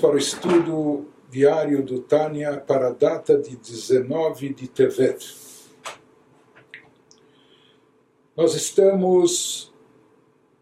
[0.00, 5.36] para o estudo diário do Tânia para a data de 19 de Tevet.
[8.34, 9.70] Nós estamos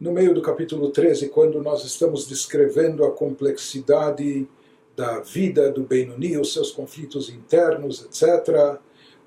[0.00, 4.48] no meio do capítulo 13, quando nós estamos descrevendo a complexidade
[4.96, 8.80] da vida do Benoni, os seus conflitos internos, etc.,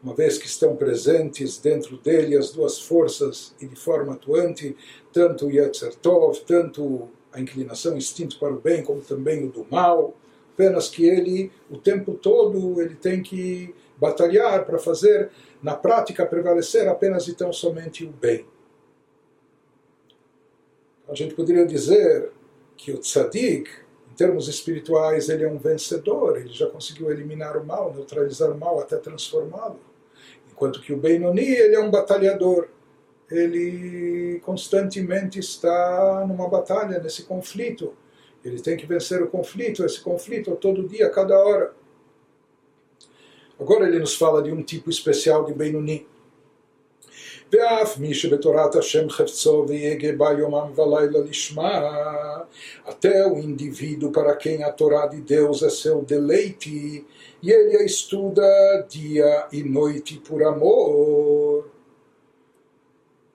[0.03, 4.75] uma vez que estão presentes dentro dele as duas forças e de forma atuante,
[5.13, 9.65] tanto Yetzer Tov, tanto a inclinação, o instinto para o bem, como também o do
[9.69, 10.15] mal,
[10.53, 15.31] apenas que ele, o tempo todo, ele tem que batalhar para fazer,
[15.61, 18.45] na prática, prevalecer apenas e tão somente o bem.
[21.07, 22.31] A gente poderia dizer
[22.77, 23.69] que o tzadik,
[24.11, 28.57] em termos espirituais, ele é um vencedor, ele já conseguiu eliminar o mal, neutralizar o
[28.57, 29.79] mal, até transformá-lo.
[30.51, 32.67] Enquanto que o Benoni, ele é um batalhador,
[33.30, 37.94] ele constantemente está numa batalha, nesse conflito.
[38.44, 41.74] Ele tem que vencer o conflito, esse conflito todo dia, a cada hora.
[43.58, 46.06] Agora ele nos fala de um tipo especial de Benoni.
[47.52, 51.96] ואף מי שבתורת השם חפצו ויגה בה יומם ולילה לשמה,
[52.86, 57.06] até o indivíduo para quem a Torá de Deus é seu deleite,
[57.42, 58.42] e ele a estuda
[58.88, 61.49] dia e noite por amor.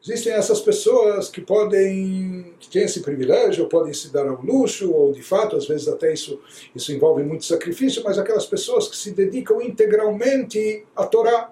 [0.09, 5.12] Existem essas pessoas que podem, que têm esse privilégio, podem se dar ao luxo, ou
[5.12, 6.41] de fato, às vezes até isso,
[6.73, 11.51] isso envolve muito sacrifício, mas aquelas pessoas que se dedicam integralmente à Torá.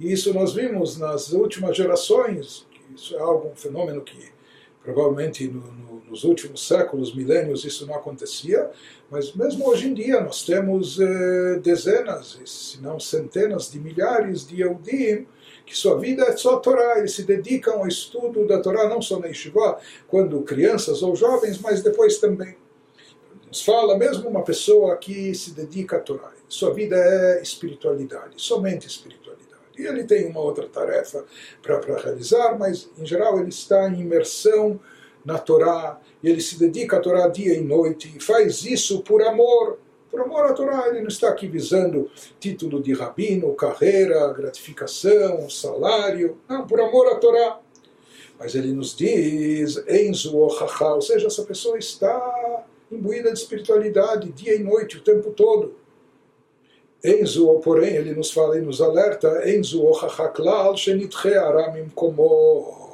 [0.00, 4.32] E isso nós vimos nas últimas gerações, isso é algo, um fenômeno que
[4.82, 8.68] provavelmente no, no, nos últimos séculos, milênios, isso não acontecia,
[9.08, 14.60] mas mesmo hoje em dia nós temos eh, dezenas, se não centenas de milhares de
[14.60, 15.24] Eudim
[15.68, 19.02] que sua vida é só a Torá, eles se dedicam ao estudo da Torá, não
[19.02, 22.56] só na Yeshiva, quando crianças ou jovens, mas depois também.
[23.46, 28.86] Nos fala mesmo uma pessoa que se dedica à Torá, sua vida é espiritualidade, somente
[28.86, 29.38] espiritualidade.
[29.78, 31.24] E ele tem uma outra tarefa
[31.62, 34.80] para realizar, mas em geral ele está em imersão
[35.24, 39.78] na Torá, ele se dedica à Torá dia e noite, e faz isso por amor,
[40.10, 42.10] por amor à Torá, ele não está aqui visando
[42.40, 46.38] título de rabino, carreira, gratificação, salário.
[46.48, 47.60] Não, por amor à Torá.
[48.38, 54.60] Mas ele nos diz, Enzo ou seja, essa pessoa está imbuída de espiritualidade dia e
[54.60, 55.74] noite, o tempo todo.
[57.04, 62.87] Enzo, porém, ele nos fala e nos alerta, Enzo ochachaklal shenitche aramim komo.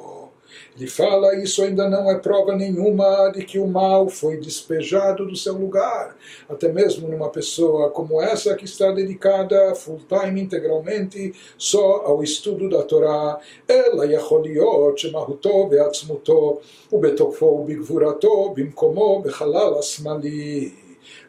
[0.77, 5.35] Ele fala, isso ainda não é prova nenhuma de que o mal foi despejado do
[5.35, 6.17] seu lugar.
[6.49, 12.69] Até mesmo numa pessoa como essa que está dedicada full time, integralmente, só ao estudo
[12.69, 13.39] da Torá.
[13.67, 16.59] Ela yacholiot shemahuto ve'atzmuto
[16.91, 20.73] ubetofo bigvurato bimkomo bechalal asmali.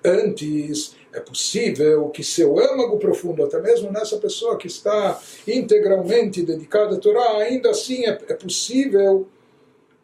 [0.05, 6.97] Antes, é possível que seu âmago profundo, até mesmo nessa pessoa que está integralmente dedicada
[6.97, 9.27] à Torá, ainda assim é, é possível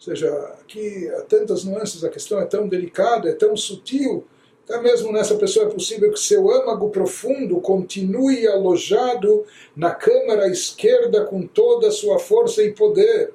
[0.03, 4.27] ou seja, aqui há tantas nuances, a questão é tão delicada, é tão sutil,
[4.65, 9.45] até mesmo nessa pessoa é possível que seu âmago profundo continue alojado
[9.77, 13.33] na câmara esquerda com toda a sua força e poder.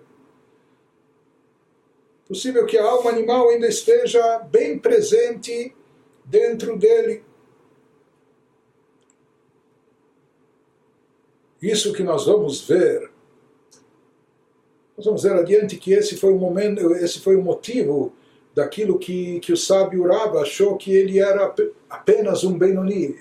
[2.28, 5.74] Possível que a alma animal ainda esteja bem presente
[6.26, 7.24] dentro dele.
[11.62, 13.09] Isso que nós vamos ver
[14.97, 18.13] nós vamos ver adiante que esse foi o momento, esse foi o motivo
[18.56, 21.53] daquilo que, que o sábio Rava achou que ele era
[21.88, 23.16] apenas um Benoni,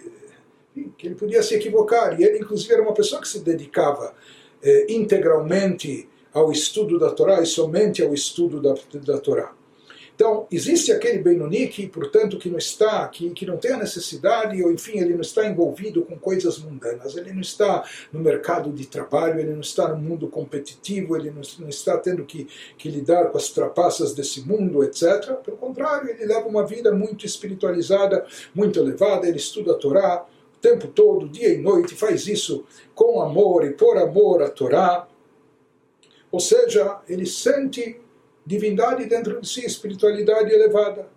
[0.97, 2.19] que ele podia se equivocar.
[2.19, 4.15] E ele, inclusive, era uma pessoa que se dedicava
[4.63, 9.53] eh, integralmente ao estudo da Torá e somente ao estudo da, da Torá.
[10.17, 14.63] Então, existe aquele Benoni que, portanto, que não está, que, que não tem a necessidade,
[14.63, 18.87] ou enfim, ele não está envolvido com coisas mundanas, ele não está no mercado de
[18.87, 23.27] trabalho, ele não está no mundo competitivo, ele não, não está tendo que, que lidar
[23.27, 25.35] com as trapaças desse mundo, etc.
[25.45, 28.25] Pelo contrário, ele leva uma vida muito espiritualizada,
[28.55, 30.25] muito elevada, ele estuda a Torá
[30.55, 32.65] o tempo todo, dia e noite, faz isso
[32.95, 35.07] com amor e por amor à Torá.
[36.33, 38.01] Ou seja, ele sente
[38.47, 41.09] divindade dentro de si, espiritualidade elevada.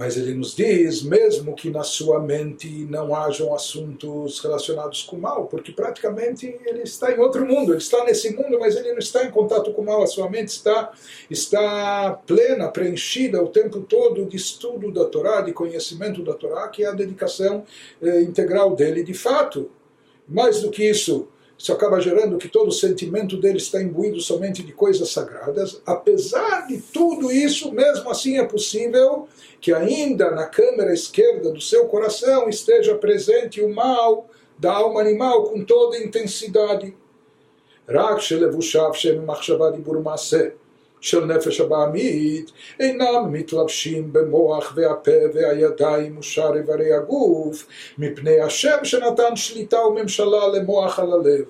[0.00, 5.20] Mas ele nos diz, mesmo que na sua mente não hajam assuntos relacionados com o
[5.20, 8.98] mal, porque praticamente ele está em outro mundo, ele está nesse mundo, mas ele não
[8.98, 10.90] está em contato com o mal, a sua mente está,
[11.28, 16.82] está plena, preenchida o tempo todo de estudo da Torá, de conhecimento da Torá, que
[16.82, 17.66] é a dedicação
[18.00, 19.70] eh, integral dele de fato.
[20.26, 21.28] Mais do que isso,
[21.59, 25.81] isso acaba gerando que todo o sentimento dele está imbuído somente de coisas sagradas.
[25.85, 29.27] Apesar de tudo isso, mesmo assim é possível
[29.61, 34.29] que ainda na câmera esquerda do seu coração esteja presente o mal
[34.59, 36.93] da alma animal com toda a intensidade.
[37.89, 40.47] רק שלבושיו של מחשבה דיבור ומעשה
[41.01, 47.67] של נפש הבעמית אינם מתלבשים במוח והפה והידיים ושאר איברי הגוף
[47.97, 51.45] מפני השם שנתן שליטה וממשלה למוח על הלב.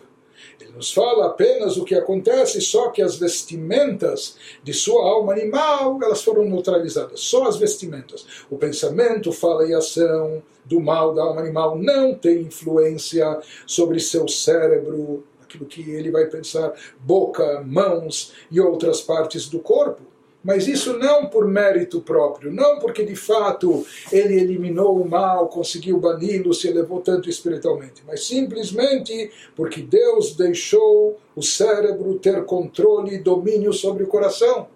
[0.60, 6.00] Ele nos fala apenas o que acontece, só que as vestimentas de sua alma animal,
[6.01, 7.19] elas foram neutralizadas.
[7.22, 8.25] Só as vestimentas.
[8.50, 14.27] O pensamento, fala e ação do mal da alma animal não tem influência sobre seu
[14.27, 20.02] cérebro, aquilo que ele vai pensar, boca, mãos e outras partes do corpo.
[20.43, 25.99] Mas isso não por mérito próprio, não porque de fato ele eliminou o mal, conseguiu
[25.99, 33.19] bani-lo, se elevou tanto espiritualmente, mas simplesmente porque Deus deixou o cérebro ter controle e
[33.19, 34.69] domínio sobre o coração.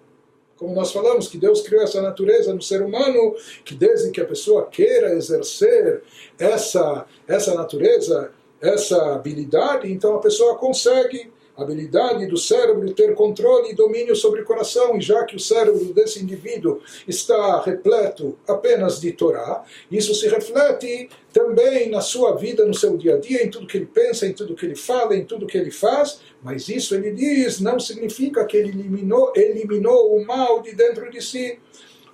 [0.55, 3.35] Como nós falamos, que Deus criou essa natureza no ser humano,
[3.65, 6.03] que desde que a pessoa queira exercer
[6.39, 8.31] essa, essa natureza,
[8.61, 14.41] essa habilidade, então a pessoa consegue a habilidade do cérebro ter controle e domínio sobre
[14.41, 20.13] o coração, e já que o cérebro desse indivíduo está repleto apenas de Torá, isso
[20.13, 23.85] se reflete também na sua vida, no seu dia a dia, em tudo que ele
[23.85, 27.61] pensa, em tudo que ele fala, em tudo que ele faz, mas isso ele diz
[27.61, 31.57] não significa que ele eliminou, eliminou o mal de dentro de si.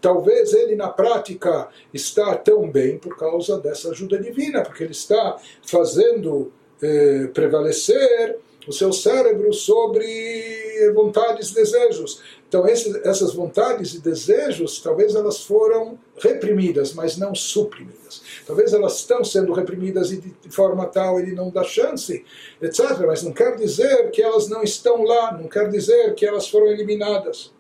[0.01, 5.38] Talvez ele na prática está tão bem por causa dessa ajuda divina, porque ele está
[5.62, 6.51] fazendo
[6.81, 12.21] eh, prevalecer o seu cérebro sobre vontades e desejos.
[12.48, 18.21] Então essas vontades e desejos, talvez elas foram reprimidas, mas não suprimidas.
[18.45, 22.25] Talvez elas estão sendo reprimidas e de forma tal ele não dá chance,
[22.62, 23.06] etc.
[23.06, 26.68] Mas não quer dizer que elas não estão lá, não quer dizer que elas foram
[26.68, 27.51] eliminadas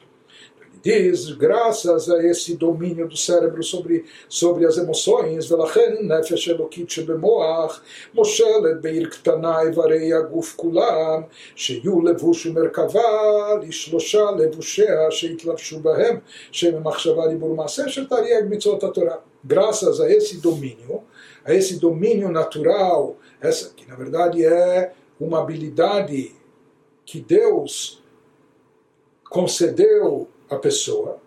[0.86, 7.82] diz, graças a esse domínio do cérebro sobre, sobre as emoções, ולכן נפש אלוקית שבמוח
[8.14, 11.22] מושלת בעיר קטנה איברי הגוף כולם,
[11.54, 13.00] שיהיו לבוש ומרכבה
[13.62, 16.18] לשלושה לבושיה שהתלבשו בהם,
[16.52, 19.16] שהם מחשבה, דיבור, מעשה, של תרי"ג מצוות התורה.
[19.48, 21.04] Graças a esse domínio,
[21.44, 26.34] a esse domínio natural, essa que na verdade é uma habilidade
[27.04, 28.02] que Deus
[29.30, 31.17] concedeu a pessoa.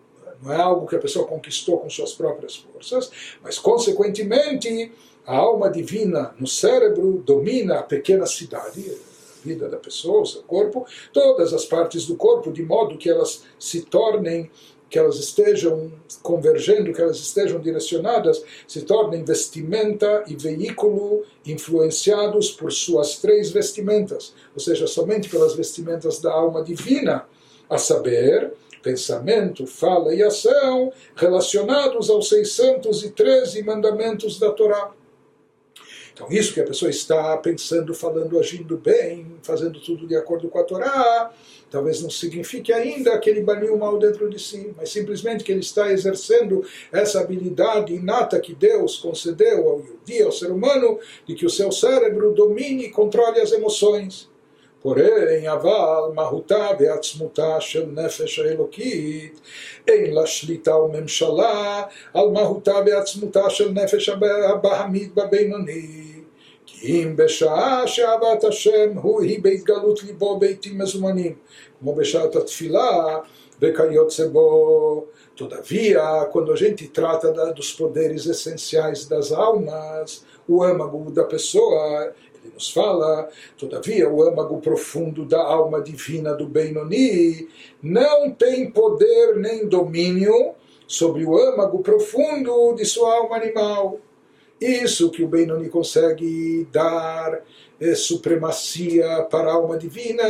[0.41, 3.11] Não é algo que a pessoa conquistou com suas próprias forças,
[3.41, 4.91] mas, consequentemente,
[5.25, 10.43] a alma divina no cérebro domina a pequena cidade, a vida da pessoa, o seu
[10.43, 14.51] corpo, todas as partes do corpo, de modo que elas se tornem
[14.87, 15.91] que elas estejam
[16.21, 24.33] convergendo, que elas estejam direcionadas, se tornem vestimenta e veículo influenciados por suas três vestimentas,
[24.53, 27.27] ou seja, somente pelas vestimentas da alma divina,
[27.67, 28.53] a saber,
[28.85, 34.91] pensamento, fala e ação relacionados aos 613 mandamentos da Torá.
[36.13, 40.59] Então, isso que a pessoa está pensando, falando, agindo bem, fazendo tudo de acordo com
[40.59, 41.33] a Torá,
[41.69, 45.51] talvez não signifique ainda que ele baniu o mal dentro de si, mas simplesmente que
[45.51, 51.33] ele está exercendo essa habilidade inata que Deus concedeu ao dia, ao ser humano, de
[51.33, 54.29] que o seu cérebro domine e controle as emoções
[54.84, 59.40] porém, אבל מהותה ועצמותה של נפש האלוקית
[59.88, 61.82] אין לה שליטה וממשלה
[62.14, 64.08] על מהותה ועצמותה של נפש
[64.48, 66.10] הבהמית בבינוני.
[66.66, 71.34] כי אם בשעה שאהבת השם הוא היא בהתגלות ליבו ביתים מזומנים,
[71.80, 73.18] כמו בשעת התפילה
[73.60, 75.04] וכיוצא בו.
[75.40, 82.12] Todavia, quando a gente trata da, dos poderes essenciais das almas, o âmago da pessoa
[82.45, 87.47] ele nos fala, todavia, o âmago profundo da alma divina do Benoni
[87.81, 90.53] não tem poder nem domínio
[90.87, 93.99] sobre o âmago profundo de sua alma animal.
[94.59, 97.41] Isso que o Benoni consegue dar
[97.79, 100.23] é supremacia para a alma divina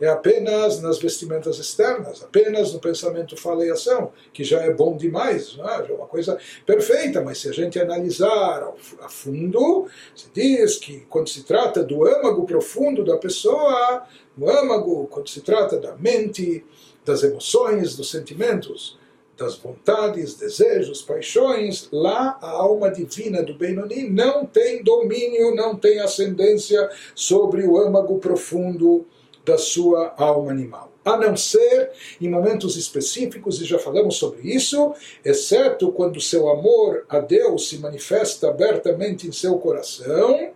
[0.00, 4.96] é apenas nas vestimentas externas, apenas no pensamento, fala e ação, que já é bom
[4.96, 5.86] demais, é?
[5.86, 8.72] já é uma coisa perfeita, mas se a gente analisar
[9.02, 14.06] a fundo, se diz que quando se trata do âmago profundo da pessoa,
[14.36, 16.64] no âmago, quando se trata da mente,
[17.04, 18.98] das emoções, dos sentimentos,
[19.38, 26.00] das vontades, desejos, paixões, lá a alma divina do Benoni não tem domínio, não tem
[26.00, 29.06] ascendência sobre o âmago profundo
[29.44, 30.92] da sua alma animal.
[31.04, 34.92] A não ser em momentos específicos, e já falamos sobre isso,
[35.24, 40.50] exceto quando seu amor a Deus se manifesta abertamente em seu coração,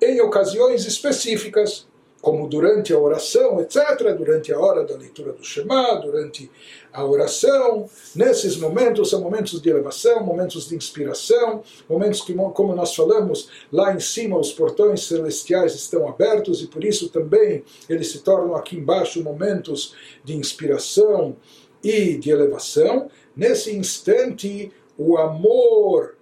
[0.00, 1.86] em ocasiões específicas
[2.22, 6.48] como durante a oração, etc., durante a hora da leitura do Shema, durante
[6.92, 7.90] a oração.
[8.14, 13.92] Nesses momentos são momentos de elevação, momentos de inspiração, momentos que, como nós falamos, lá
[13.92, 18.76] em cima os portões celestiais estão abertos e por isso também eles se tornam aqui
[18.76, 21.36] embaixo momentos de inspiração
[21.82, 23.10] e de elevação.
[23.36, 26.14] Nesse instante, o amor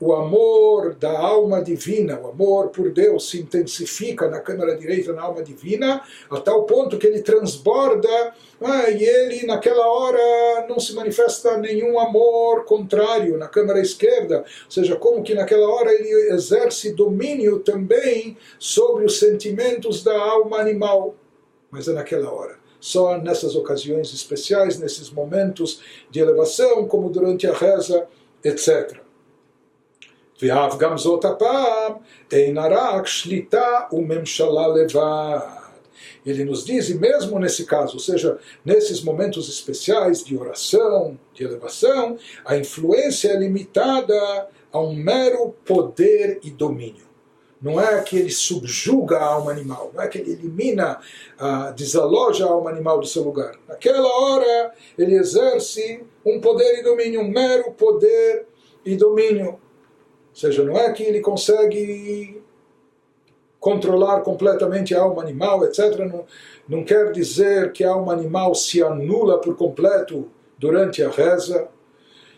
[0.00, 5.22] o amor da alma divina, o amor por Deus se intensifica na câmara direita, na
[5.22, 8.08] alma divina, a tal ponto que ele transborda,
[8.60, 14.70] ah, e ele naquela hora não se manifesta nenhum amor contrário na câmara esquerda, ou
[14.70, 21.16] seja, como que naquela hora ele exerce domínio também sobre os sentimentos da alma animal,
[21.70, 22.56] mas é naquela hora.
[22.80, 28.06] Só nessas ocasiões especiais, nesses momentos de elevação, como durante a reza,
[28.44, 29.07] etc.
[30.41, 31.93] ואף גם זאת הפעם
[32.31, 35.39] אינה רק שליטה וממשלה לבד.
[36.25, 41.43] Ele nos diz, e mesmo nesse caso, ou seja, nesses momentos especiais de oração, de
[41.43, 47.05] elevação, a influência é limitada a um mero poder e domínio.
[47.61, 50.99] Não é que ele subjuga a alma animal, não é que ele elimina,
[51.39, 53.55] uh, desaloja a alma animal do seu lugar.
[53.67, 58.45] Naquela hora, ele exerce um poder e domínio, um mero poder
[58.85, 59.59] e domínio.
[60.30, 62.42] Ou seja, não é que ele consegue
[63.58, 65.98] controlar completamente a alma animal, etc.
[65.98, 66.24] Não,
[66.68, 71.68] não quer dizer que a alma animal se anula por completo durante a reza.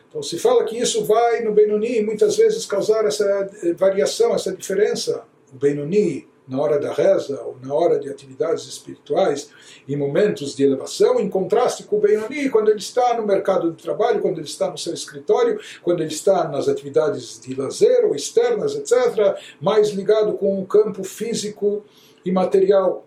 [0.08, 5.22] Então se fala que isso vai no Benoni muitas vezes causar essa variação, essa diferença.
[5.52, 9.50] O Benoni na hora da reza ou na hora de atividades espirituais,
[9.88, 13.80] em momentos de elevação, em contraste com o Benoni, quando ele está no mercado de
[13.80, 18.16] trabalho, quando ele está no seu escritório, quando ele está nas atividades de lazer ou
[18.16, 21.84] externas, etc., mais ligado com o campo físico
[22.24, 23.06] e material.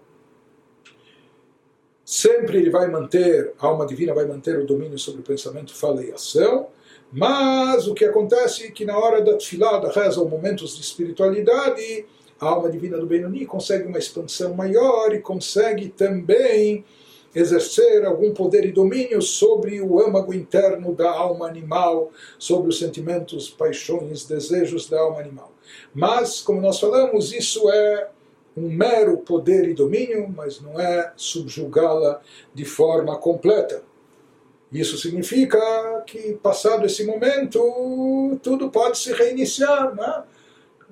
[2.05, 6.03] Sempre ele vai manter, a alma divina vai manter o domínio sobre o pensamento, fala
[6.03, 6.67] e ação,
[7.11, 10.81] mas o que acontece é que na hora da tefilá, da reza, ou momentos de
[10.81, 12.05] espiritualidade,
[12.43, 16.83] a alma divina do Benoni consegue uma expansão maior e consegue também
[17.33, 23.49] exercer algum poder e domínio sobre o âmago interno da alma animal, sobre os sentimentos,
[23.49, 25.51] paixões, desejos da alma animal.
[25.93, 28.09] Mas, como nós falamos, isso é
[28.55, 32.21] um mero poder e domínio, mas não é subjugá-la
[32.53, 33.81] de forma completa.
[34.71, 35.59] Isso significa
[36.05, 40.23] que, passado esse momento, tudo pode se reiniciar, né?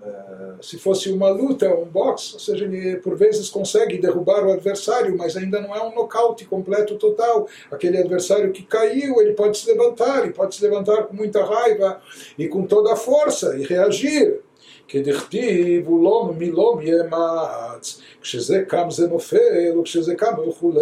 [0.03, 4.53] Eh, se fosse uma luta, um boxe, ou seja, ele por vezes consegue derrubar o
[4.53, 7.49] adversário, mas ainda não é um nocaute completo total.
[7.71, 12.01] Aquele adversário que caiu, ele pode se levantar, e pode se levantar com muita raiva
[12.39, 14.43] e com toda a força e reagir.
[14.89, 20.81] כדכתיב הוא לא מלום יאמץ, כשזה קם זה נופל וכשזה קם וכולי.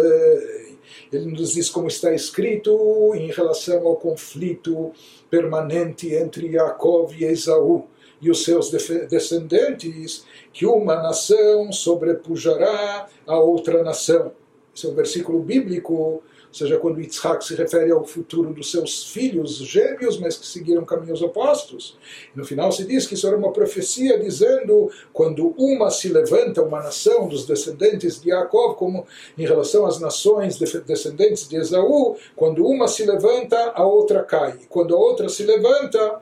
[1.11, 4.91] Ele nos diz como está escrito em relação ao conflito
[5.29, 7.85] permanente entre Jacob e Esaú
[8.20, 14.32] e os seus descendentes, que uma nação sobrepujará a outra nação.
[14.74, 19.04] Esse é um versículo bíblico, ou seja, quando Yitzhak se refere ao futuro dos seus
[19.12, 21.96] filhos gêmeos, mas que seguiram caminhos opostos.
[22.34, 26.82] No final se diz que isso era uma profecia dizendo quando uma se levanta, uma
[26.82, 29.06] nação dos descendentes de Jacob, como
[29.38, 34.58] em relação às nações descendentes de Esaú, quando uma se levanta, a outra cai.
[34.68, 36.20] Quando a outra se levanta,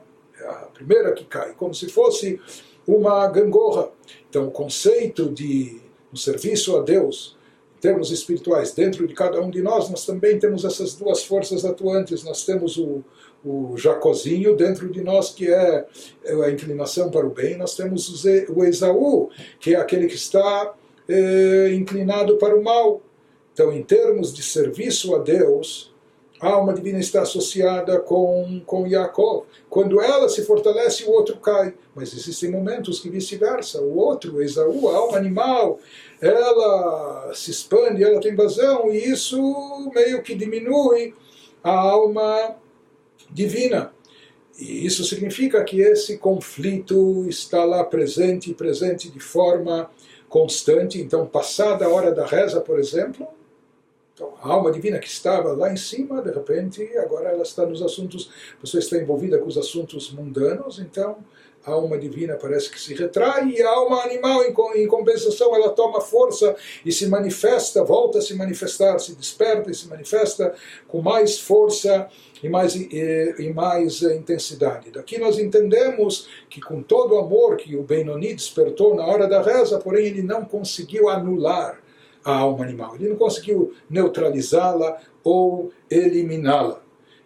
[0.51, 2.39] a primeira que cai, como se fosse
[2.87, 3.89] uma gangorra.
[4.29, 5.79] Então, o conceito de
[6.11, 7.37] um serviço a Deus,
[7.77, 11.63] em termos espirituais, dentro de cada um de nós, nós também temos essas duas forças
[11.63, 12.23] atuantes.
[12.23, 13.03] Nós temos o,
[13.45, 15.85] o Jacozinho dentro de nós, que é,
[16.25, 19.29] é a inclinação para o bem, nós temos o Esaú,
[19.59, 20.73] que é aquele que está
[21.07, 23.01] é, inclinado para o mal.
[23.53, 25.93] Então, em termos de serviço a Deus,
[26.39, 29.45] a alma divina está associada com, com Yaakov.
[29.69, 31.73] Quando ela se fortalece, o outro cai.
[31.93, 33.81] Mas existem momentos que vice-versa.
[33.81, 35.79] O outro, Esaú, a alma animal,
[36.21, 41.13] ela se expande, ela tem vazão, e isso meio que diminui
[41.61, 42.55] a alma
[43.29, 43.93] divina.
[44.57, 49.89] E isso significa que esse conflito está lá presente, presente de forma
[50.29, 51.01] constante.
[51.01, 53.27] Então, passada a hora da reza, por exemplo,
[54.19, 57.81] então, a alma divina que estava lá em cima, de repente, agora ela está nos
[57.81, 61.19] assuntos, pessoa está envolvida com os assuntos mundanos, então
[61.65, 64.43] a alma divina parece que se retrai e a alma animal,
[64.75, 66.53] em compensação, ela toma força
[66.85, 70.53] e se manifesta, volta a se manifestar, se desperta e se manifesta
[70.85, 72.09] com mais força
[72.43, 74.91] e mais, e, e mais intensidade.
[74.91, 79.41] Daqui nós entendemos que com todo o amor que o Benoni despertou na hora da
[79.41, 81.79] reza, porém ele não conseguiu anular
[82.23, 82.95] a alma animal.
[82.95, 86.81] Ele não conseguiu neutralizá-la ou eliminá-la.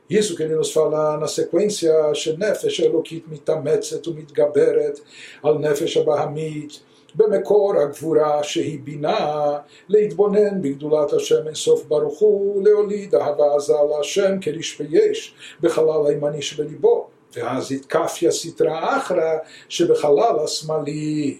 [0.10, 5.00] Isso que ele nos fala na sequência, שנפש אלוקית מתאמצת ומתגברת
[5.44, 6.80] על נפש הבהמית
[7.16, 9.58] במקור הגבורה שהיא בינה,
[9.90, 17.08] להתבונן בגדולת השם אינסוף ברוך הוא, להוליד אהבה עזה להשם כרשפי יש בחלל הימני שבליבו,
[17.36, 19.38] ואז התקפיה סטרה אחרא
[19.70, 21.38] שבחלל השמאלי.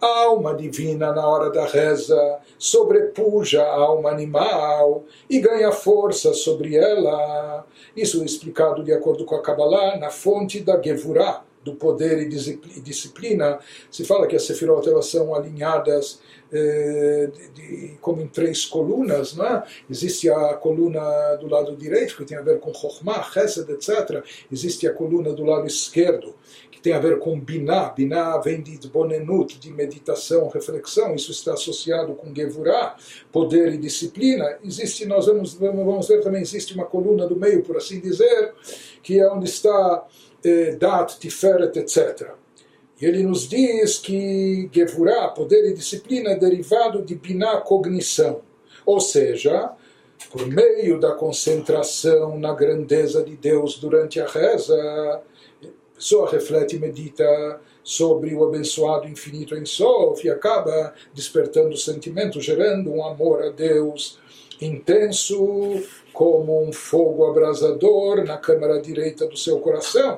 [0.00, 6.76] A alma divina, na hora da reza, sobrepuja a alma animal e ganha força sobre
[6.76, 7.66] ela.
[7.96, 12.80] Isso é explicado de acordo com a Kabbalah na fonte da Gevurah, do poder e
[12.80, 13.58] disciplina.
[13.90, 19.34] Se fala que as sefirot elas são alinhadas eh, de, de, como em três colunas,
[19.34, 19.64] não é?
[19.90, 24.24] Existe a coluna do lado direito, que tem a ver com Chokhmah, Chesed, etc.
[24.50, 26.34] Existe a coluna do lado esquerdo,
[26.78, 27.90] que tem a ver com Binah.
[27.90, 31.12] Binah vem de Bonenut, de meditação, reflexão.
[31.14, 32.96] Isso está associado com Gevurah,
[33.32, 34.58] poder e disciplina.
[34.62, 38.54] Existe, nós vamos, vamos ver também, existe uma coluna do meio, por assim dizer,
[39.02, 40.06] que é onde está
[40.44, 42.30] eh, Dat, Tiferet, etc.
[43.00, 48.40] E ele nos diz que Gevurah, poder e disciplina, é derivado de Binah, cognição.
[48.86, 49.72] Ou seja,
[50.30, 55.22] por meio da concentração na grandeza de Deus durante a reza,
[55.98, 62.90] pessoa reflete e medita sobre o abençoado infinito em Sof e acaba despertando sentimento, gerando
[62.90, 64.18] um amor a Deus
[64.60, 70.16] intenso como um fogo abrasador na câmara direita do seu coração.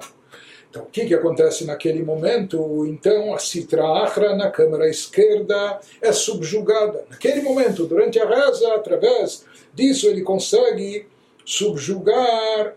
[0.68, 2.86] Então, o que, que acontece naquele momento?
[2.86, 7.04] Então, a Sitra Achra, na câmara esquerda, é subjugada.
[7.10, 9.44] Naquele momento, durante a reza, através
[9.74, 11.06] disso, ele consegue
[11.44, 12.76] subjugar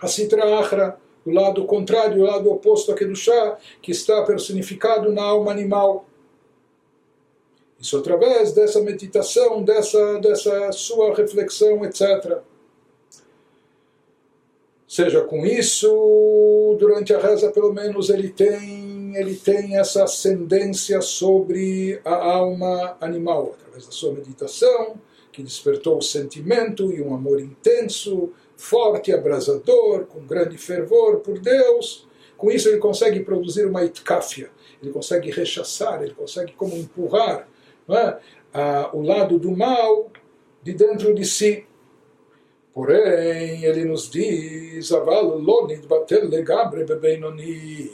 [0.00, 5.22] a Sitra Achra o lado contrário, o lado oposto àquele chá que está personificado na
[5.22, 6.06] alma animal.
[7.80, 12.40] Isso através dessa meditação, dessa, dessa sua reflexão, etc.
[14.86, 21.98] Seja com isso, durante a reza, pelo menos, ele tem, ele tem essa ascendência sobre
[22.04, 25.00] a alma animal, através da sua meditação,
[25.32, 28.30] que despertou o sentimento e um amor intenso,
[28.61, 32.07] forte, abrasador, com grande fervor por Deus.
[32.37, 34.49] Com isso ele consegue produzir uma itkafia,
[34.81, 37.47] ele consegue rechaçar, ele consegue como empurrar
[37.89, 38.17] é?
[38.53, 40.11] ah, o lado do mal
[40.61, 41.65] de dentro de si.
[42.73, 47.89] Porém, ele nos diz, aval lo nitbatel legabre bebenoni,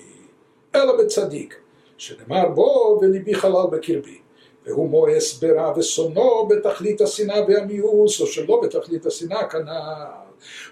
[0.73, 1.55] ela betzadik,
[1.97, 4.17] שנאמר בו ולבי חלל בקרבי.
[4.65, 10.26] והוא מואס ברע ושונאו בתכלית השנאה והמיאוס, או שלא בתכלית השנאה כנ"ל.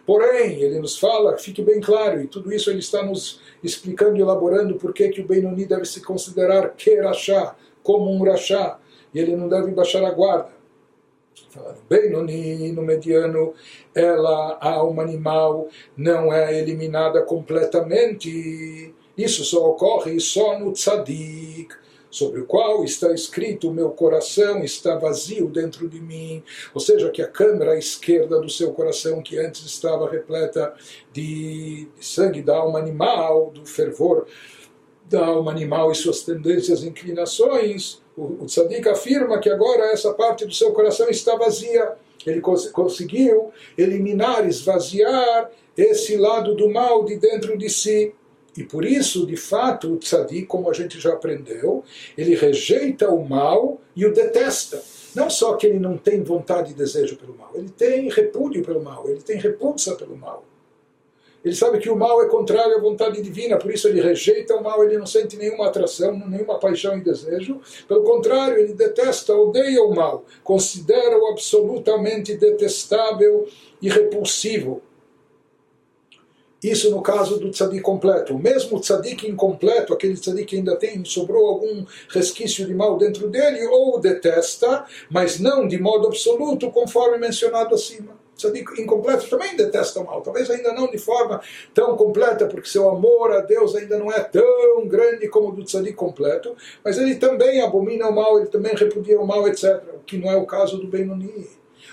[0.04, 4.20] Porém, ele nos fala, fique bem claro, e tudo isso ele está nos explicando e
[4.20, 8.78] elaborando por que, o Benoni deve se considerar Kerachá, como um Rachá,
[9.14, 10.56] e ele não deve baixar a guarda.
[11.88, 13.54] Benoni, no mediano,
[13.94, 18.94] ela, a alma animal, não é eliminada completamente.
[19.16, 21.74] Isso só ocorre só no tzadik
[22.16, 26.42] sobre o qual está escrito: meu coração está vazio dentro de mim.
[26.72, 30.74] Ou seja, que a câmara esquerda do seu coração, que antes estava repleta
[31.12, 34.26] de, sangue da alma animal, do fervor
[35.04, 40.12] da alma animal e suas tendências e inclinações, o, o tzadik afirma que agora essa
[40.14, 41.92] parte do seu coração está vazia.
[42.26, 48.14] Ele cons conseguiu eliminar, esvaziar esse lado do mal de dentro de si.
[48.56, 51.84] E por isso, de fato, o tzadik, como a gente já aprendeu,
[52.16, 54.82] ele rejeita o mal e o detesta.
[55.14, 58.82] Não só que ele não tem vontade e desejo pelo mal, ele tem repúdio pelo
[58.82, 60.44] mal, ele tem repulsa pelo mal.
[61.46, 64.64] Ele sabe que o mal é contrário à vontade divina, por isso ele rejeita o
[64.64, 67.60] mal, ele não sente nenhuma atração, nenhuma paixão e desejo.
[67.86, 73.46] Pelo contrário, ele detesta, odeia o mal, considera-o absolutamente detestável
[73.80, 74.82] e repulsivo.
[76.66, 78.34] Isso no caso do tzadik completo.
[78.34, 83.28] O mesmo tzadik incompleto, aquele tzadik que ainda tem, sobrou algum resquício de mal dentro
[83.28, 88.14] dele, ou detesta, mas não de modo absoluto, conforme mencionado acima.
[88.32, 91.40] O tzadik incompleto também detesta o mal, talvez ainda não de forma
[91.72, 95.62] tão completa, porque seu amor a Deus ainda não é tão grande como o do
[95.62, 99.80] tzadik completo, mas ele também abomina o mal, ele também repudia o mal, etc.
[99.94, 101.46] O que não é o caso do Benoni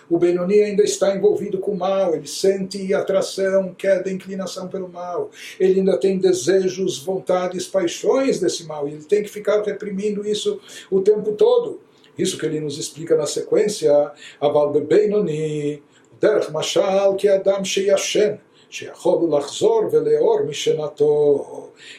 [0.10, 5.32] o Benoni ainda está envolvido com o mal, ele sente atração, queda, inclinação pelo mal,
[5.60, 10.60] ele ainda tem desejos, vontades, paixões desse mal, e ele tem que ficar reprimindo isso
[10.92, 11.82] o tempo todo.
[12.18, 15.82] Isso que ele nos explica na sequência, Aval Benoni,
[16.22, 18.40] Derech Mashal, que Adam Sheyashen,
[18.73, 21.45] שיכול לחזור ולאור משנתו.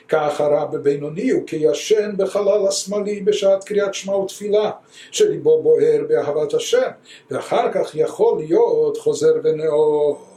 [0.09, 4.71] כך הרב בינוני הוא כישן בחלל השמאלי בשעת קריאת שמע ותפילה,
[5.11, 6.89] שליבו בוער באהבת השם,
[7.31, 10.29] ואחר כך יכול להיות חוזר ונאור.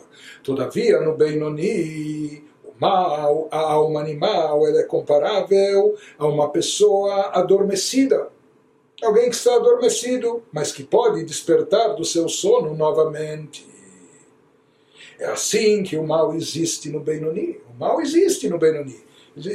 [0.43, 8.29] Todavia, no Benoni, o mal, a alma animal, ela é comparável a uma pessoa adormecida.
[9.01, 13.67] Alguém que está adormecido, mas que pode despertar do seu sono novamente.
[15.20, 17.60] É assim que o mal existe no Benoni.
[17.70, 19.00] O mal existe no Benoni.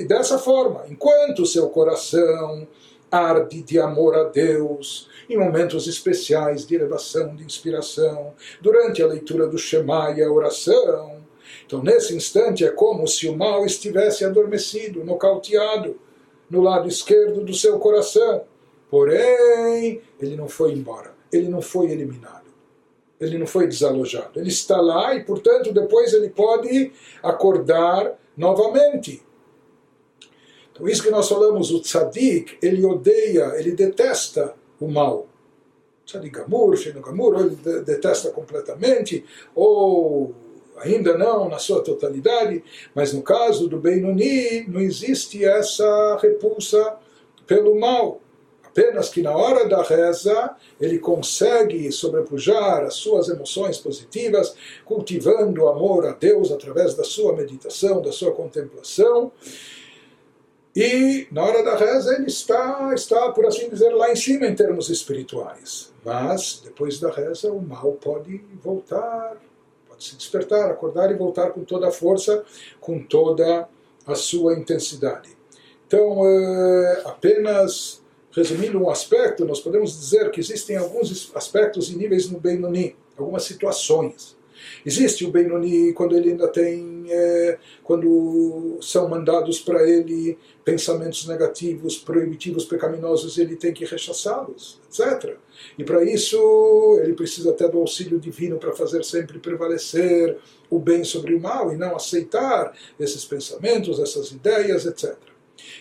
[0.06, 2.66] Dessa forma, enquanto seu coração
[3.12, 9.46] arde de amor a Deus, em momentos especiais de elevação, de inspiração, durante a leitura
[9.46, 11.20] do Shema e a oração.
[11.66, 16.00] Então, nesse instante, é como se o mal estivesse adormecido, nocauteado,
[16.48, 18.44] no lado esquerdo do seu coração.
[18.90, 22.41] Porém, ele não foi embora, ele não foi eliminado,
[23.22, 24.40] ele não foi desalojado.
[24.40, 29.22] Ele está lá e, portanto, depois ele pode acordar novamente.
[30.72, 35.28] Então, isso que nós falamos, o tzadik, ele odeia, ele detesta o mal.
[36.04, 40.34] Tzadik Gamur, Sheino Gamur, ele detesta completamente, ou
[40.78, 46.96] ainda não na sua totalidade, mas no caso do Benoni não existe essa repulsa
[47.46, 48.20] pelo mal.
[48.72, 55.68] Apenas que na hora da reza ele consegue sobrepujar as suas emoções positivas, cultivando o
[55.68, 59.30] amor a Deus através da sua meditação, da sua contemplação.
[60.74, 64.54] E na hora da reza ele está, está, por assim dizer, lá em cima em
[64.54, 65.92] termos espirituais.
[66.02, 69.36] Mas depois da reza o mal pode voltar,
[69.86, 72.42] pode se despertar, acordar e voltar com toda a força,
[72.80, 73.68] com toda
[74.06, 75.28] a sua intensidade.
[75.86, 78.01] Então, é, apenas
[78.32, 83.44] resumindo um aspecto, nós podemos dizer que existem alguns aspectos e níveis no Benoni, algumas
[83.44, 84.36] situações.
[84.84, 91.98] Existe o Benoni quando ele ainda tem, é, quando são mandados para ele pensamentos negativos,
[91.98, 95.36] proibitivos, pecaminosos, ele tem que rechaçá-los, etc.
[95.76, 100.38] E para isso ele precisa até do auxílio divino para fazer sempre prevalecer
[100.70, 105.16] o bem sobre o mal e não aceitar esses pensamentos, essas ideias, etc.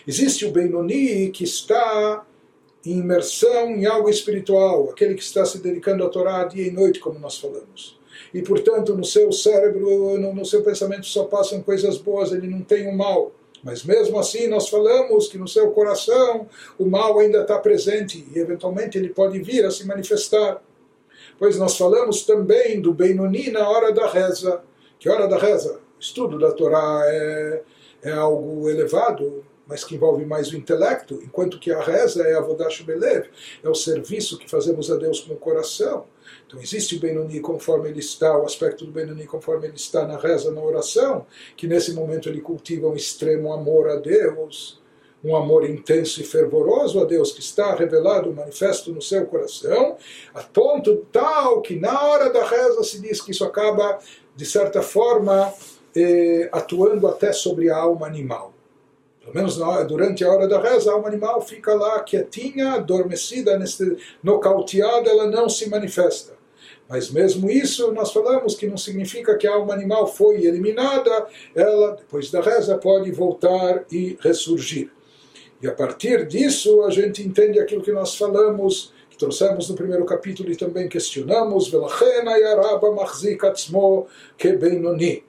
[0.06, 2.26] Existe o Benoni que está
[2.84, 7.18] imersão em algo espiritual, aquele que está se dedicando à Torá dia e noite, como
[7.18, 7.98] nós falamos.
[8.34, 12.62] E, portanto, no seu cérebro, no, no seu pensamento só passam coisas boas, ele não
[12.62, 13.32] tem o mal.
[13.62, 18.38] Mas mesmo assim, nós falamos que no seu coração o mal ainda está presente e,
[18.38, 20.62] eventualmente, ele pode vir a se manifestar.
[21.38, 24.62] Pois nós falamos também do Benoni na hora da reza.
[24.98, 25.80] Que hora da reza?
[25.98, 27.62] Estudo da Torá é,
[28.02, 32.42] é algo elevado, mas que envolve mais o intelecto, enquanto que a reza é a
[32.42, 33.30] Vodash Belev,
[33.64, 36.04] é o serviço que fazemos a Deus com o coração.
[36.46, 40.18] Então existe o Benoni conforme ele está, o aspecto do Benoni conforme ele está na
[40.18, 41.24] reza, na oração,
[41.56, 44.78] que nesse momento ele cultiva um extremo amor a Deus,
[45.24, 49.96] um amor intenso e fervoroso a Deus que está revelado, manifesto no seu coração,
[50.34, 53.98] a ponto tal que na hora da reza se diz que isso acaba,
[54.36, 55.50] de certa forma,
[55.96, 58.51] eh, atuando até sobre a alma animal.
[59.22, 59.56] Pelo menos
[59.86, 63.56] durante a hora da reza, a alma animal fica lá quietinha, adormecida,
[64.22, 66.32] nocauteada, ela não se manifesta.
[66.88, 71.92] Mas mesmo isso, nós falamos que não significa que a alma animal foi eliminada, ela,
[71.92, 74.90] depois da reza, pode voltar e ressurgir.
[75.62, 80.04] E a partir disso, a gente entende aquilo que nós falamos, que trouxemos no primeiro
[80.04, 85.24] capítulo e também questionamos, Velachen ayaraba machzik atzmo kebenoni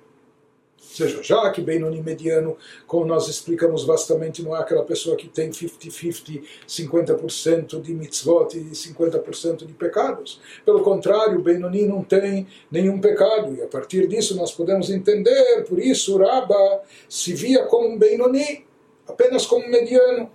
[0.91, 5.49] seja, já que Benoni mediano, como nós explicamos vastamente, não é aquela pessoa que tem
[5.49, 10.39] 50-50, 50%, de mitzvot e 50% de pecados.
[10.65, 15.79] Pelo contrário, Benoni não tem nenhum pecado, e a partir disso nós podemos entender, por
[15.79, 18.65] isso Rabba se via como um Benoni,
[19.07, 20.29] apenas como mediano.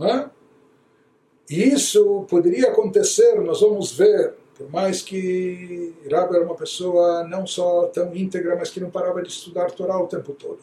[0.00, 0.28] É?
[1.48, 7.46] E isso poderia acontecer, nós vamos ver por mais que Rabbi era uma pessoa não
[7.46, 10.60] só tão íntegra, mas que não parava de estudar Torá o tempo todo.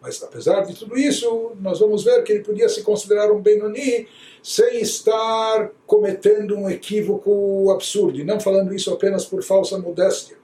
[0.00, 4.08] Mas apesar de tudo isso, nós vamos ver que ele podia se considerar um Benoni
[4.42, 10.36] sem estar cometendo um equívoco absurdo, e não falando isso apenas por falsa modéstia.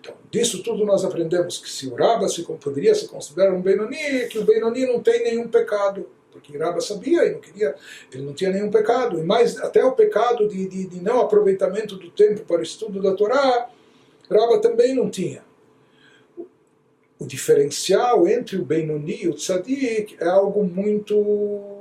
[0.00, 4.28] Então, disso tudo nós aprendemos que se o Rabba se, poderia se considerar um Benoni,
[4.30, 7.74] que o Benoni não tem nenhum pecado porque Rabba sabia e não queria,
[8.12, 11.96] ele não tinha nenhum pecado, e mais até o pecado de, de, de não aproveitamento
[11.96, 13.68] do tempo para o estudo da Torá,
[14.30, 15.44] Rabba também não tinha.
[17.18, 21.74] O diferencial entre o Benoni e o Tzadik é algo muito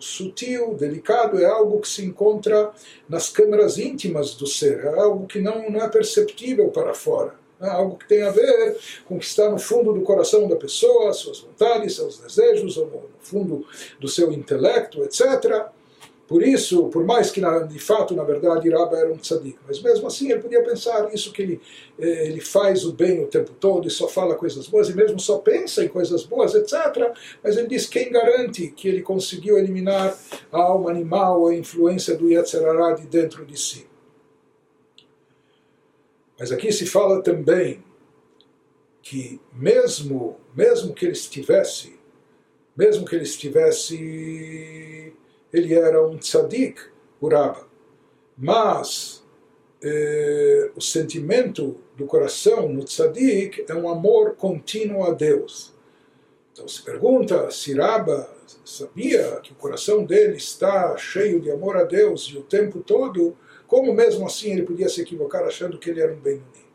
[0.00, 2.72] sutil, delicado, é algo que se encontra
[3.08, 7.34] nas câmaras íntimas do ser, é algo que não, não é perceptível para fora.
[7.60, 7.68] Né?
[7.68, 11.12] Algo que tem a ver com o que está no fundo do coração da pessoa,
[11.12, 13.66] suas vontades, seus desejos, ou no fundo
[13.98, 15.68] do seu intelecto, etc.
[16.28, 20.06] Por isso, por mais que de fato, na verdade, Rabba era um tzadik, mas mesmo
[20.06, 21.60] assim ele podia pensar isso que ele,
[21.98, 25.18] eh, ele faz o bem o tempo todo e só fala coisas boas e mesmo
[25.18, 27.14] só pensa em coisas boas, etc.
[27.42, 30.14] Mas ele diz quem garante que ele conseguiu eliminar
[30.52, 33.86] a alma animal, a influência do Yetzirará de dentro de si.
[36.38, 37.82] Mas aqui se fala também
[39.02, 41.98] que mesmo, mesmo que ele estivesse,
[42.76, 45.14] mesmo que ele estivesse
[45.52, 46.80] ele era um tzadik,
[47.20, 47.66] Uraba.
[48.36, 49.24] Mas
[49.82, 55.74] eh, o sentimento do coração no tzadik é um amor contínuo a Deus.
[56.52, 58.28] Então se pergunta se Raba
[58.64, 63.36] sabia que o coração dele está cheio de amor a Deus e o tempo todo,
[63.68, 66.66] como mesmo assim ele podia se equivocar achando que ele era um Benoni?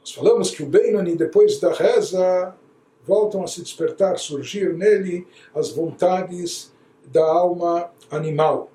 [0.00, 2.56] Nós falamos que o Benoni, depois da reza,
[3.04, 6.72] voltam a se despertar, surgir nele as vontades
[7.06, 8.70] da alma animal.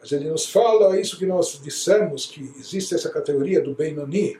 [0.00, 4.38] Mas ele nos fala isso que nós dissemos, que existe essa categoria do Benoni,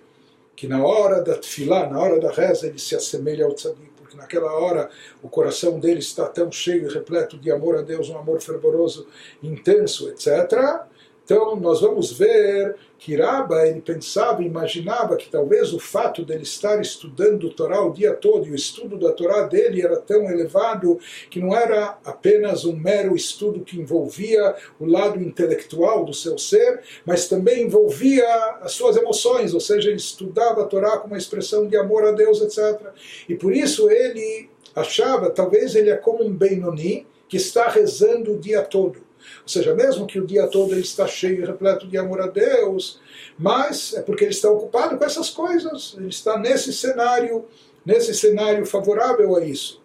[0.57, 4.17] que na hora da tefilá, na hora da reza, ele se assemelha ao tzadik, porque
[4.17, 4.89] naquela hora
[5.23, 9.07] o coração dele está tão cheio e repleto de amor a Deus, um amor fervoroso,
[9.43, 10.87] intenso, etc.,
[11.25, 16.79] então, nós vamos ver que Rabba, ele pensava, imaginava que talvez o fato dele estar
[16.83, 20.99] estudando Torá o dia todo, e o estudo da Torá dele era tão elevado
[21.31, 26.83] que não era apenas um mero estudo que envolvia o lado intelectual do seu ser,
[27.07, 28.27] mas também envolvia
[28.61, 32.13] as suas emoções, ou seja, ele estudava a Torá com uma expressão de amor a
[32.13, 32.81] Deus, etc.
[33.29, 38.39] E por isso ele achava, talvez ele é como um Benoni, que está rezando o
[38.39, 39.04] dia todo.
[39.43, 42.27] Ou seja, mesmo que o dia todo ele está cheio e repleto de amor a
[42.27, 43.01] Deus,
[43.39, 47.45] mas é porque ele está ocupado com essas coisas, ele está nesse cenário,
[47.85, 49.83] nesse cenário favorável a isso.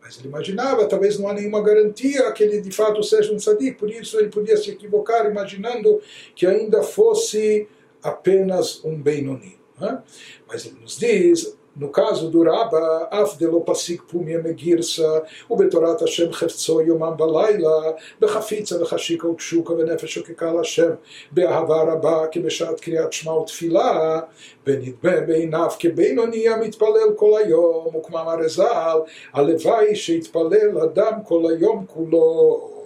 [0.00, 3.78] Mas ele imaginava, talvez não há nenhuma garantia que ele de fato seja um sadiq,
[3.78, 6.00] por isso ele podia se equivocar imaginando
[6.34, 7.68] que ainda fosse
[8.02, 9.58] apenas um Benoni.
[9.80, 10.02] Né?
[10.48, 15.17] Mas ele nos diz, no caso do Rabba, אף דלא פסיק פומיה מגירסה,
[15.49, 20.91] ובתורת השם חפצו יומם בלילה, בחפיצה וחשיקה ותשוקה ונפש שוקקה להשם,
[21.31, 24.19] באהבה רבה כבשעת קריאת שמע ותפילה,
[24.67, 28.99] ונדמה בעיניו כבינוני המתפלל כל היום, וכמאמר ז"ל,
[29.33, 32.77] הלוואי שיתפלל אדם כל היום כולו.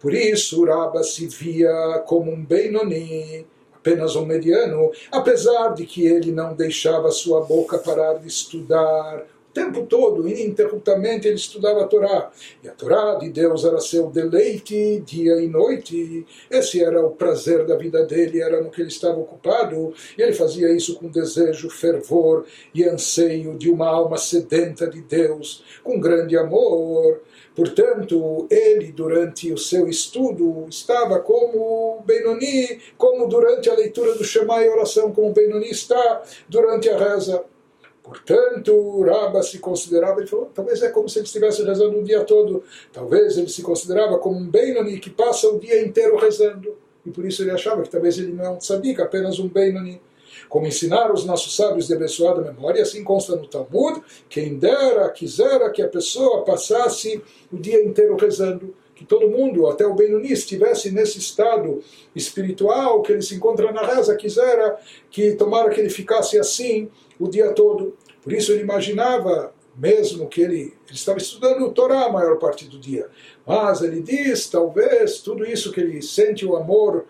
[0.00, 3.46] Por isso, Rabba se via como um Benoni,
[3.85, 9.23] apenas um mediano, apesar de que ele não deixava sua boca parar de estudar
[9.55, 12.29] tempo todo, ininterruptamente ele estudava a Torá.
[12.61, 16.25] E a Torá de Deus era seu deleite dia e noite.
[16.51, 19.93] Esse era o prazer da vida dele, era no que ele estava ocupado.
[20.17, 25.63] E ele fazia isso com desejo, fervor e anseio de uma alma sedenta de Deus,
[25.81, 27.21] com grande amor.
[27.55, 34.61] Portanto, ele, durante o seu estudo, estava como Benoni, como durante a leitura do Shema
[34.61, 37.41] e oração, como Benoni está durante a reza.
[38.05, 42.23] Portanto, Rabba se considerava, ele falou, talvez é como se ele estivesse rezando o dia
[42.23, 42.63] todo.
[42.93, 46.77] Talvez ele se considerava como um Benoni que passa o dia inteiro rezando.
[47.03, 49.99] E por isso ele achava que talvez ele não é um tzadik, apenas um Benoni.
[50.47, 55.71] Como ensinaram os nossos sábios de abençoada memória, assim consta no Talmud, quem dera, quisera
[55.71, 60.89] que a pessoa passasse o dia inteiro rezando, que todo mundo, até o Benoni, estivesse
[60.89, 61.83] nesse estado
[62.15, 64.79] espiritual que ele se encontra na reza, quisera
[65.11, 67.95] que tomara que ele ficasse assim o dia todo.
[68.23, 72.65] Por isso ele imaginava, mesmo que ele, ele estava estudando o Torá a maior parte
[72.65, 73.07] do dia,
[73.45, 77.05] mas ele diz, talvez, tudo isso que ele sente o amor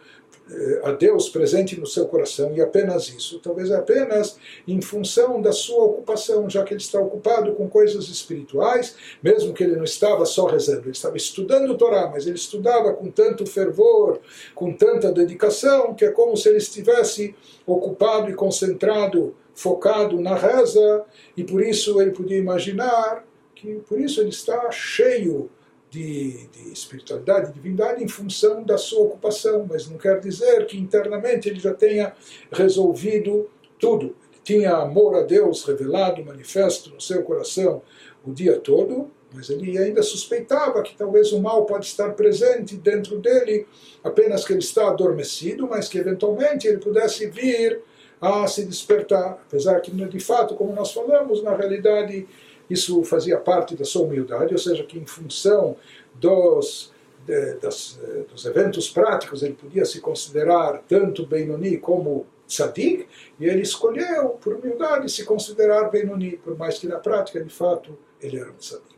[0.83, 5.83] a Deus presente no seu coração e apenas isso, talvez apenas em função da sua
[5.85, 10.45] ocupação, já que ele está ocupado com coisas espirituais, mesmo que ele não estava só
[10.45, 14.19] rezando, ele estava estudando o Torá, mas ele estudava com tanto fervor,
[14.53, 17.33] com tanta dedicação, que é como se ele estivesse
[17.65, 21.05] ocupado e concentrado, focado na reza,
[21.35, 25.49] e por isso ele podia imaginar que por isso ele está cheio
[25.95, 30.77] de, de espiritualidade, de divindade, em função da sua ocupação, mas não quer dizer que
[30.77, 32.13] internamente ele já tenha
[32.51, 34.07] resolvido tudo.
[34.07, 37.81] Ele tinha amor a Deus revelado, manifesto no seu coração
[38.25, 43.19] o dia todo, mas ele ainda suspeitava que talvez o mal pode estar presente dentro
[43.19, 43.65] dele,
[44.03, 47.81] apenas que ele está adormecido, mas que eventualmente ele pudesse vir
[48.19, 49.39] a se despertar.
[49.47, 52.27] Apesar que, de fato, como nós falamos, na realidade
[52.69, 55.75] isso fazia parte da sua humildade, ou seja, que em função
[56.13, 56.91] dos,
[57.25, 57.99] de, das,
[58.31, 63.07] dos eventos práticos ele podia se considerar tanto Benoni como tzadik,
[63.39, 67.97] e ele escolheu, por humildade, se considerar Benoni, por mais que na prática, de fato,
[68.21, 68.94] ele era um tzadik.